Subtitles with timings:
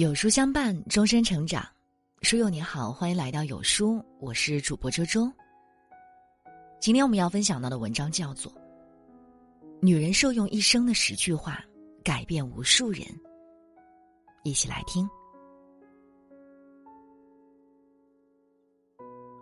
[0.00, 1.62] 有书相伴，终身成长。
[2.22, 5.30] 书友你好，欢迎来到有书，我是主播周周。
[6.80, 8.50] 今天我们要分享到的文章叫做
[9.82, 11.62] 《女人受用一生的十句话，
[12.02, 13.02] 改变无数人》。
[14.42, 15.06] 一起来听。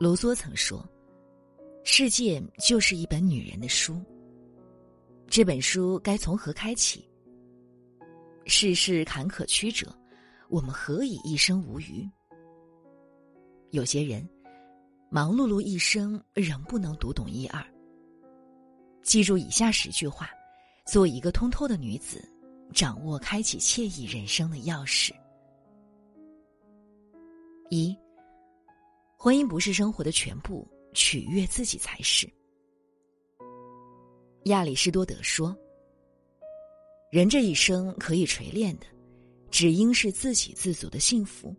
[0.01, 0.85] 卢梭曾说
[1.87, 4.03] ：“世界就是一本女人的书。
[5.29, 7.09] 这本书该从何开启？
[8.47, 9.87] 世事坎坷曲折。”
[10.49, 12.11] 我们何以一生无虞？
[13.71, 14.27] 有些人
[15.11, 17.63] 忙碌碌一生，仍不能读懂一二。
[19.03, 20.31] 记住以下十句话，
[20.87, 22.27] 做一个通透的女子，
[22.73, 25.13] 掌握开启惬意人生的钥匙。
[27.69, 27.95] 一，
[29.19, 32.27] 婚姻不是生活的全部，取悦自己才是。
[34.45, 35.55] 亚里士多德说
[37.13, 38.87] ：“人这一生可以锤炼的。”
[39.51, 41.55] 只应是自给自足的幸福。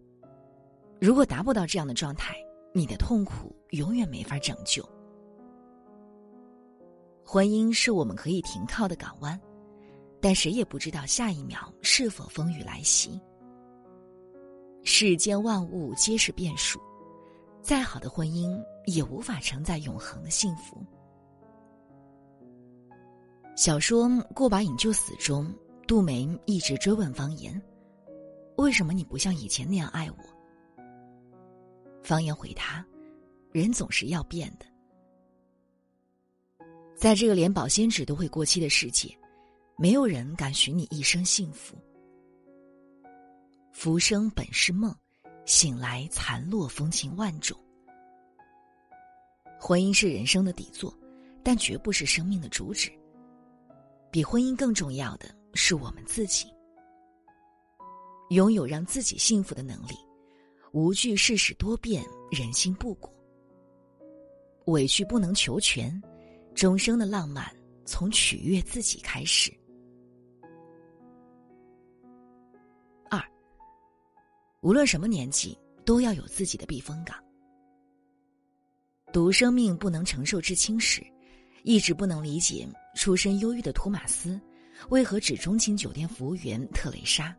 [1.00, 2.36] 如果达不到这样的状态，
[2.74, 4.88] 你的痛苦永远没法拯救。
[7.24, 9.40] 婚姻是我们可以停靠的港湾，
[10.20, 13.20] 但谁也不知道下一秒是否风雨来袭。
[14.84, 16.80] 世间万物皆是变数，
[17.62, 20.84] 再好的婚姻也无法承载永恒的幸福。
[23.56, 25.54] 小说《过把瘾就死》中，
[25.86, 27.62] 杜梅一直追问方言。
[28.60, 30.18] 为什么你不像以前那样爱我？
[32.04, 32.86] 方言回他
[33.54, 34.66] ：“人总是要变的。
[36.94, 39.18] 在这个连保鲜纸都会过期的世界，
[39.78, 41.78] 没有人敢许你一生幸福。
[43.72, 44.94] 浮生本是梦，
[45.46, 47.58] 醒来残落风情万种。
[49.58, 50.94] 婚姻是人生的底座，
[51.42, 52.92] 但绝不是生命的主旨。
[54.12, 56.54] 比婚姻更重要的是我们自己。”
[58.30, 59.96] 拥有让自己幸福的能力，
[60.72, 63.10] 无惧世事多变，人心不古。
[64.66, 66.00] 委屈不能求全，
[66.54, 67.52] 终生的浪漫
[67.86, 69.52] 从取悦自己开始。
[73.10, 73.20] 二，
[74.62, 77.18] 无论什么年纪，都要有自己的避风港。
[79.12, 81.02] 读生命不能承受之轻时，
[81.64, 84.40] 一直不能理解出身忧郁的托马斯，
[84.90, 87.36] 为何只钟情酒店服务员特蕾莎。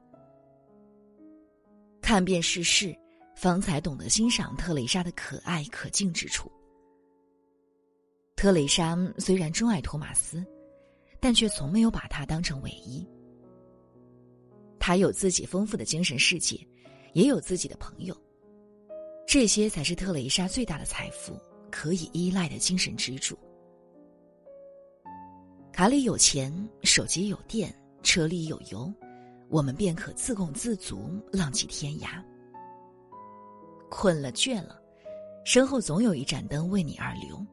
[2.10, 2.92] 看遍世事，
[3.36, 6.50] 方才懂得欣赏特蕾莎的可爱可敬之处。
[8.34, 10.44] 特蕾莎虽然钟爱托马斯，
[11.20, 13.06] 但却从没有把他当成唯一。
[14.80, 16.58] 他有自己丰富的精神世界，
[17.12, 18.16] 也有自己的朋友，
[19.24, 21.40] 这些才是特蕾莎最大的财富，
[21.70, 23.38] 可以依赖的精神支柱。
[25.72, 27.72] 卡里有钱，手机有电，
[28.02, 28.92] 车里有油。
[29.50, 32.22] 我们便可自供自足，浪迹天涯。
[33.90, 34.80] 困了倦了，
[35.44, 37.44] 身后总有一盏灯为你而流。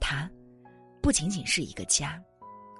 [0.00, 0.30] 它，
[1.02, 2.22] 不仅仅是一个家，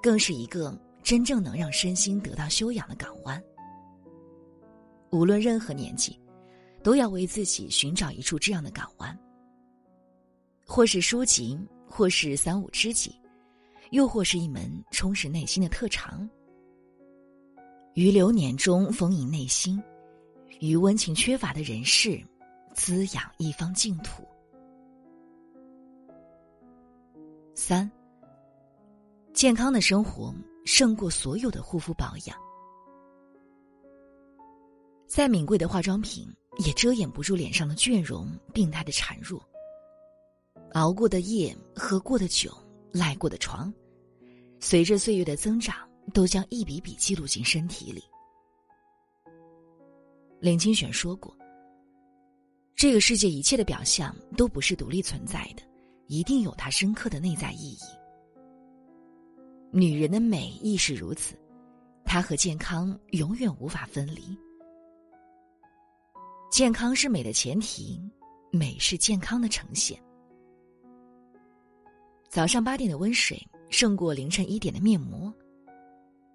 [0.01, 3.43] 更是一个真正能让身心得到修养的港湾。
[5.11, 6.17] 无论任何年纪，
[6.81, 9.19] 都要为自己寻找一处这样的港湾。
[10.65, 13.13] 或是书籍，或是三五知己，
[13.91, 16.27] 又或是一门充实内心的特长。
[17.93, 19.81] 于流年中丰盈内心，
[20.59, 22.19] 于温情缺乏的人世，
[22.73, 24.23] 滋养一方净土。
[27.53, 27.89] 三，
[29.31, 30.33] 健康的生活
[30.65, 32.35] 胜过所有的护肤保养。
[35.05, 36.27] 再名贵的化妆品
[36.65, 39.39] 也遮掩不住脸上的倦容、病态的孱弱。
[40.71, 42.51] 熬过的夜，喝过的酒，
[42.91, 43.71] 赖过的床，
[44.59, 45.87] 随着岁月的增长。
[46.11, 48.03] 都将一笔笔记录进身体里。
[50.39, 51.33] 林清玄说过
[52.75, 55.63] ：“这个世界一切的表象都不是独立存在的，
[56.07, 57.79] 一定有它深刻的内在意义。
[59.71, 61.35] 女人的美亦是如此，
[62.03, 64.37] 它和健康永远无法分离。
[66.51, 67.99] 健康是美的前提，
[68.51, 69.97] 美是健康的呈现。
[72.29, 75.33] 早上八点的温水胜过凌晨一点的面膜。”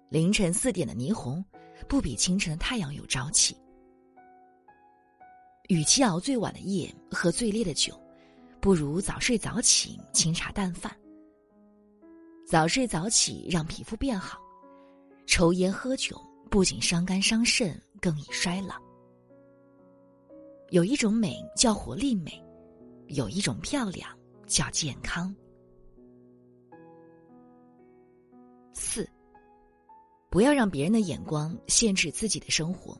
[0.09, 1.45] 凌晨四点的霓虹，
[1.87, 3.55] 不比清晨的太阳有朝气。
[5.67, 7.93] 与其熬最晚的夜，喝最烈的酒，
[8.59, 10.91] 不如早睡早起，清茶淡饭。
[12.47, 14.39] 早睡早起让皮肤变好，
[15.27, 16.19] 抽烟喝酒
[16.49, 18.73] 不仅伤肝伤肾，更易衰老。
[20.71, 22.43] 有一种美叫活力美，
[23.09, 24.09] 有一种漂亮
[24.47, 25.35] 叫健康。
[30.29, 32.95] 不要让别人的眼光限制自己的生活。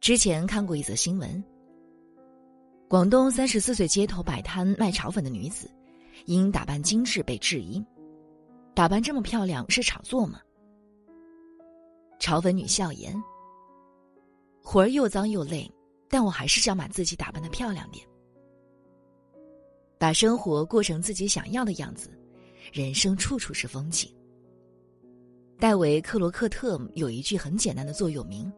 [0.00, 1.44] 之前看过一则新闻：
[2.88, 5.70] 广东三十四岁街头摆摊卖炒粉的女子，
[6.24, 7.84] 因打扮精致被质疑
[8.74, 10.40] ：“打扮这么漂亮是炒作吗？”
[12.18, 13.14] 炒粉女笑言
[14.62, 15.70] ：“活儿又脏又累，
[16.08, 18.06] 但我还是想把自己打扮的漂亮点，
[19.98, 22.10] 把生活过成自己想要的样子，
[22.72, 24.10] 人生处处是风景。”
[25.58, 28.52] 戴维·克罗克特有一句很简单的座右铭。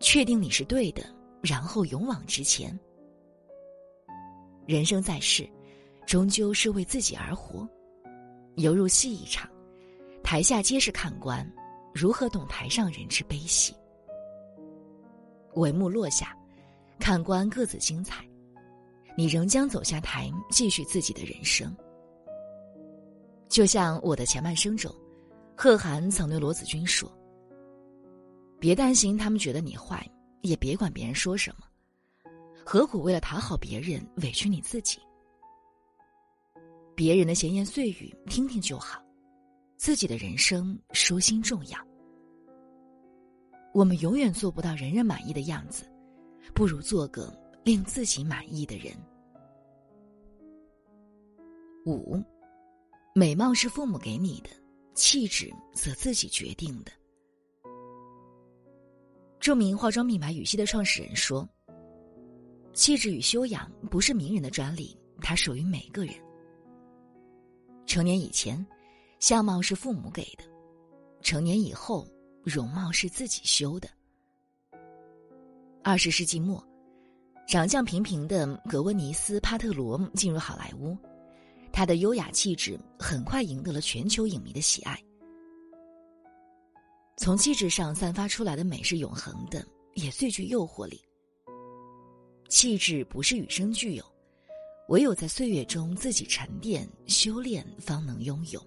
[0.00, 1.04] 确定你是对的，
[1.40, 2.78] 然后勇往直前。
[4.66, 5.48] 人生在世，
[6.06, 7.68] 终究是为自己而活。
[8.56, 9.50] 犹如戏一场，
[10.22, 11.50] 台下皆是看官，
[11.92, 13.74] 如何懂台上人之悲喜？
[15.54, 16.36] 帷幕落下，
[16.98, 18.24] 看官各自精彩，
[19.16, 21.74] 你仍将走下台，继续自己的人生。
[23.48, 24.94] 就像我的前半生中，
[25.56, 27.10] 贺涵曾对罗子君说。
[28.60, 30.08] 别担心，他们觉得你坏，
[30.42, 31.66] 也别管别人说什么，
[32.64, 34.98] 何苦为了讨好别人委屈你自己？
[36.94, 39.02] 别人的闲言碎语听听就好，
[39.76, 41.78] 自己的人生舒心重要。
[43.74, 45.84] 我们永远做不到人人满意的样子，
[46.54, 48.94] 不如做个令自己满意的人。
[51.84, 52.22] 五，
[53.14, 54.50] 美貌是父母给你的，
[54.94, 56.92] 气质则自己决定的。
[59.40, 61.46] 著名化妆品牌羽西的创始人说
[62.72, 66.14] ：“气质与修养不是名人的专利，它属于每个人。
[67.86, 68.64] 成年以前，
[69.20, 70.44] 相貌是父母给的；
[71.20, 72.08] 成年以后，
[72.42, 73.88] 容貌是自己修的。”
[75.84, 76.66] 二十世纪末，
[77.46, 80.96] 长相平平的格温尼斯·帕特罗进入好莱坞，
[81.76, 84.96] 他的优雅气质很快赢得了全球影迷的喜爱。
[87.16, 91.02] 从气质上散发出来的美是永恒的，也最具诱惑力。
[92.48, 94.04] 气质不是与生俱有，
[94.86, 98.64] 唯有在岁月中自己沉淀修炼，方能拥有。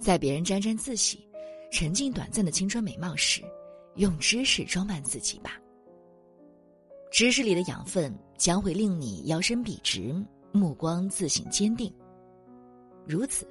[0.00, 1.24] 在别人沾沾自喜、
[1.70, 3.40] 沉浸短暂的青春美貌时，
[3.94, 5.60] 用知识装扮自己吧。
[7.12, 10.12] 知识里的养分将会令你腰身笔直，
[10.54, 11.92] 目光自信坚定。
[13.06, 13.46] 如此，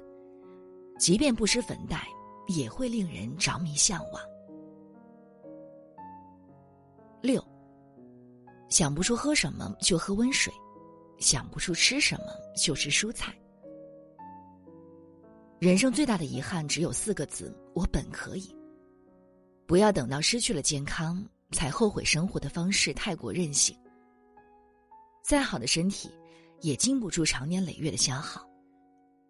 [0.98, 2.04] 即便不施粉黛。
[2.46, 4.22] 也会令人着迷向往。
[7.22, 7.42] 六，
[8.68, 10.52] 想不出喝什么就喝温水，
[11.16, 13.34] 想不出吃什么就吃蔬菜。
[15.58, 18.54] 人生最大的遗憾只有四个字：我本可以。
[19.66, 23.74] 不要等到失去了健康才后悔生活的方式太过任性。
[25.22, 26.10] 再好的身体，
[26.60, 28.40] 也经不住长年累月的消耗；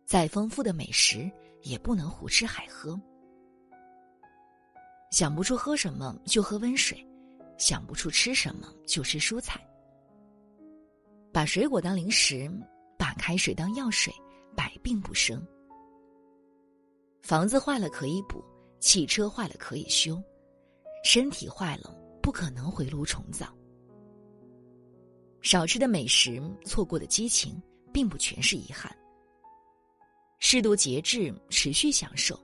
[0.05, 1.31] 再丰富的美食。
[1.65, 3.00] 也不能胡吃海喝。
[5.11, 7.03] 想不出喝什么就喝温水，
[7.56, 9.59] 想不出吃什么就吃蔬菜。
[11.32, 12.50] 把水果当零食，
[12.99, 14.12] 把开水当药水，
[14.55, 15.43] 百病不生。
[17.23, 18.44] 房子坏了可以补，
[18.79, 20.23] 汽车坏了可以修，
[21.03, 23.47] 身体坏了不可能回炉重造。
[25.44, 27.61] 少吃的美食，错过的激情，
[27.93, 28.91] 并不全是遗憾。
[30.38, 32.34] 适度节制，持续享受，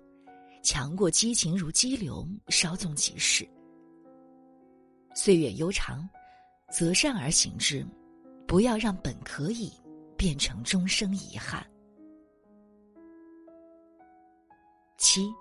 [0.63, 3.49] 强过激情如激流，稍纵即逝。
[5.15, 6.07] 岁月悠长，
[6.71, 7.87] 择善而行之，
[8.47, 9.73] 不要让本可以
[10.15, 11.67] 变成终生遗憾。
[14.99, 15.33] 七，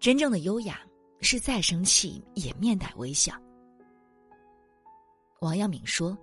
[0.00, 0.80] 真正的优雅
[1.20, 3.40] 是再生气也面带微笑。
[5.40, 6.18] 王阳明说：“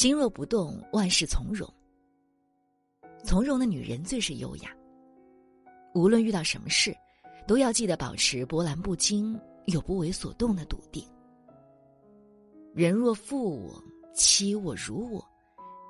[0.00, 1.70] 心若不动，万事从容。”
[3.22, 4.74] 从容的女人最是优雅。
[5.92, 6.96] 无论遇到什么事，
[7.46, 11.06] 都要记得保持波澜不惊有不为所动的笃定。
[12.72, 15.22] 人若负我，欺我辱我，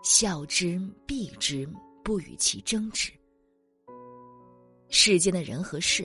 [0.02, 0.76] 笑之
[1.06, 1.64] 避之，
[2.02, 3.12] 不与其争执。
[4.88, 6.04] 世间的人和事，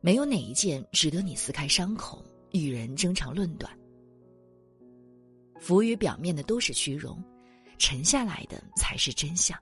[0.00, 3.76] 没有哪一件值得你撕开伤口与人争长论短。
[5.58, 7.22] 浮于表面的都是虚荣，
[7.78, 9.58] 沉下来的才是真相。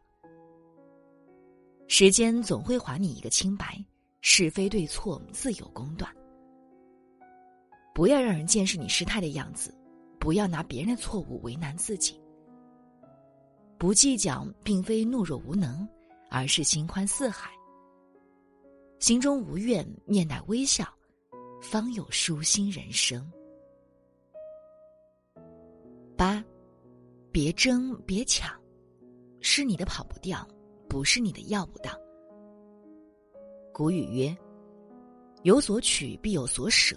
[1.89, 3.85] 时间总会还你一个清白，
[4.21, 6.11] 是非对错自有公断。
[7.95, 9.75] 不要让人见识你失态的样子，
[10.19, 12.19] 不要拿别人的错误为难自己。
[13.79, 15.87] 不计较，并非懦弱无能，
[16.31, 17.51] 而是心宽似海。
[18.99, 20.89] 心中无怨，面带微笑，
[21.61, 23.31] 方有舒心人生。
[26.17, 26.45] 八，
[27.31, 28.55] 别争，别抢，
[29.41, 30.47] 是你的跑不掉。
[30.89, 31.91] 不是你的要不到。
[33.73, 34.37] 古语曰
[35.43, 36.95] ：“有所取必有所舍。”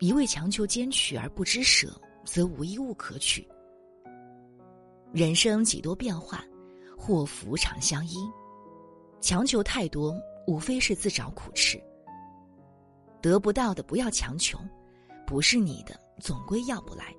[0.00, 1.88] 一味强求兼取而不知舍，
[2.24, 3.46] 则无一物可取。
[5.12, 6.44] 人生几多变化，
[6.98, 8.16] 祸福常相依。
[9.20, 10.12] 强求太多，
[10.48, 11.80] 无非是自找苦吃。
[13.22, 14.58] 得不到的不要强求，
[15.24, 17.14] 不是你的总归要不来。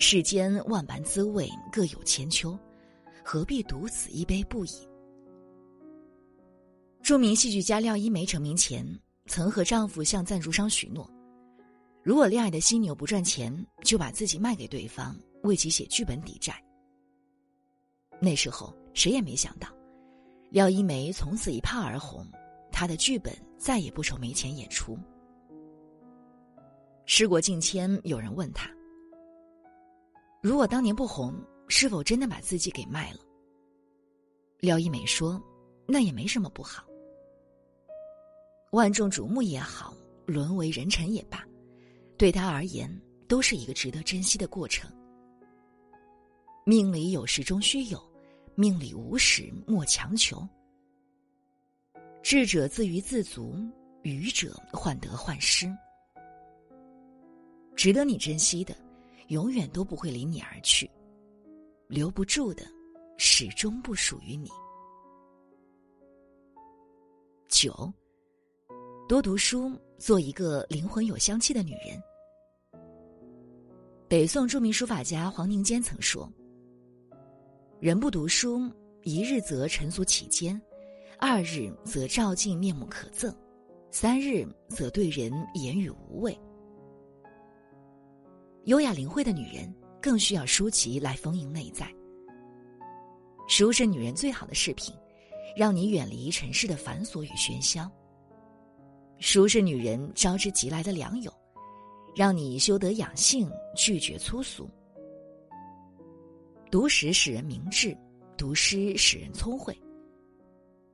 [0.00, 2.56] 世间万般滋味各有千秋，
[3.24, 4.88] 何必独此一杯不已？
[7.02, 8.86] 著名戏剧家廖一梅成名前，
[9.26, 11.10] 曾和丈夫向赞助商许诺，
[12.04, 13.52] 如果恋爱的犀牛不赚钱，
[13.82, 16.54] 就把自己卖给对方，为其写剧本抵债。
[18.20, 19.68] 那时候谁也没想到，
[20.50, 22.24] 廖一梅从此一炮而红，
[22.70, 24.96] 她的剧本再也不愁没钱演出。
[27.04, 28.70] 时过境迁，有人问他。
[30.40, 31.34] 如果当年不红，
[31.66, 33.18] 是否真的把自己给卖了？
[34.60, 35.42] 廖一梅说
[35.86, 36.84] ：“那也没什么不好。
[38.70, 39.94] 万众瞩目也好，
[40.26, 41.44] 沦为人臣也罢，
[42.16, 42.88] 对他而言
[43.26, 44.90] 都是一个值得珍惜的过程。
[46.64, 48.00] 命里有时终须有，
[48.54, 50.46] 命里无时莫强求。
[52.22, 53.56] 智者自娱自足，
[54.02, 55.66] 愚者患得患失。
[57.74, 58.76] 值得你珍惜的。”
[59.28, 60.90] 永远都不会离你而去，
[61.86, 62.64] 留不住的，
[63.18, 64.48] 始终不属于你。
[67.48, 67.92] 九，
[69.06, 72.02] 多读书，做一个灵魂有香气的女人。
[74.08, 76.30] 北宋著名书法家黄庭坚曾说
[77.80, 78.62] ：“人不读书，
[79.02, 80.58] 一日则尘俗起间，
[81.18, 83.30] 二日则照镜面目可憎，
[83.90, 86.34] 三日则对人言语无味。”
[88.68, 91.90] 优雅灵慧的女人更需要书籍来丰盈内在。
[93.48, 94.94] 书是女人最好的饰品，
[95.56, 97.90] 让你远离尘世的繁琐与喧嚣。
[99.20, 101.32] 书是女人招之即来的良友，
[102.14, 104.68] 让你修德养性，拒绝粗俗。
[106.70, 107.96] 读史使人明智，
[108.36, 109.74] 读诗使人聪慧。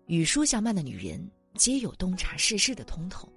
[0.07, 3.29] 与书相伴的女人，皆有洞察世事的通透。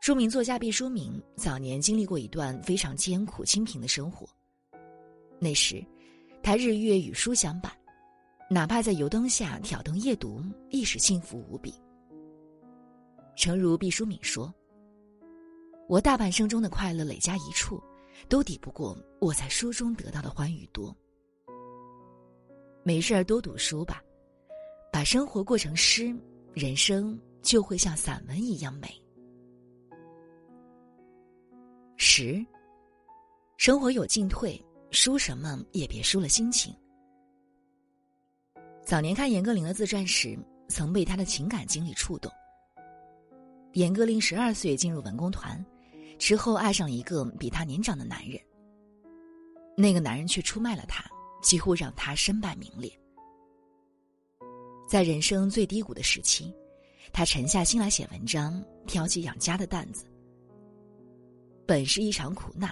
[0.00, 4.26] 著名作家毕淑敏早年经历过一段非常艰苦清贫的生活。
[5.38, 5.84] 那时，
[6.42, 7.70] 他日月与书相伴，
[8.48, 11.74] 哪怕在油灯下挑灯夜读，亦是幸福无比。
[13.36, 14.52] 诚如毕淑敏说
[15.86, 17.78] ：“我大半生中的快乐累加一处，
[18.26, 20.96] 都抵不过我在书中得到的欢愉多。”
[22.82, 24.02] 没事儿多读书吧，
[24.90, 26.14] 把生活过成诗，
[26.54, 28.88] 人生就会像散文一样美。
[32.02, 32.42] 十，
[33.58, 34.58] 生活有进退，
[34.90, 36.74] 输什么也别输了心情。
[38.82, 40.34] 早年看严歌苓的自传时，
[40.66, 42.32] 曾被她的情感经历触动。
[43.74, 45.62] 严歌苓十二岁进入文工团，
[46.18, 48.40] 之后爱上一个比她年长的男人。
[49.76, 51.04] 那个男人却出卖了她，
[51.42, 52.90] 几乎让她身败名裂。
[54.88, 56.50] 在人生最低谷的时期，
[57.12, 60.06] 她沉下心来写文章，挑起养家的担子。
[61.70, 62.68] 本是一场苦难，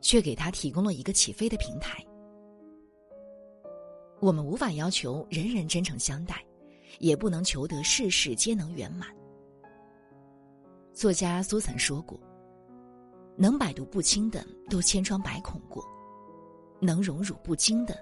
[0.00, 2.00] 却给他提供了一个起飞的平台。
[4.20, 6.40] 我们无法要求人人真诚相待，
[7.00, 9.08] 也不能求得事事皆能圆满。
[10.92, 12.16] 作家苏岑说过
[13.36, 15.82] ：“能百毒不侵的，都千疮百孔过；
[16.80, 17.98] 能荣辱不惊的，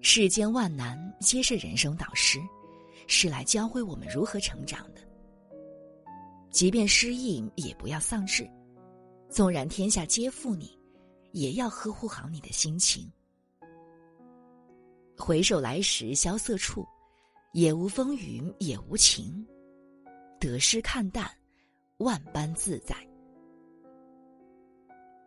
[0.00, 2.38] 世间万难，皆是人生导师，
[3.08, 5.03] 是来教会我们如何成长的。
[6.54, 8.44] 即便失意，也不要丧志；
[9.28, 10.78] 纵然天下皆负你，
[11.32, 13.10] 也要呵护好你的心情。
[15.18, 16.86] 回首来时萧瑟处，
[17.54, 19.44] 也无风雨也无晴。
[20.38, 21.28] 得失看淡，
[21.96, 22.94] 万般自在。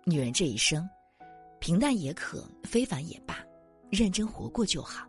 [0.05, 0.89] 女人这一生，
[1.59, 3.45] 平淡也可，非凡也罢，
[3.89, 5.05] 认真活过就好。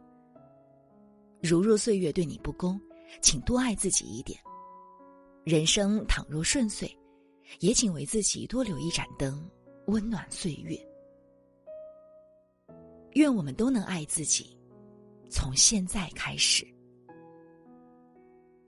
[1.40, 2.80] 如若岁月对你不公，
[3.22, 4.36] 请多爱自己一点。
[5.48, 6.94] 人生倘若顺遂，
[7.60, 9.50] 也请为自己多留一盏灯，
[9.86, 10.78] 温暖岁月。
[13.14, 14.54] 愿我们都能爱自己，
[15.30, 16.66] 从现在开始。